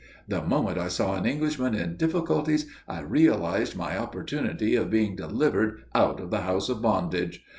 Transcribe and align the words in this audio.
The 0.27 0.41
moment 0.41 0.79
I 0.79 0.87
saw 0.87 1.13
an 1.13 1.27
Englishman 1.27 1.75
in 1.75 1.95
difficulties, 1.95 2.65
I 2.87 3.01
realized 3.01 3.75
my 3.75 3.99
opportunity 3.99 4.73
of 4.73 4.89
being 4.89 5.15
delivered 5.15 5.83
out 5.93 6.19
of 6.19 6.31
the 6.31 6.41
House 6.41 6.69
of 6.69 6.81
Bondage. 6.81 7.43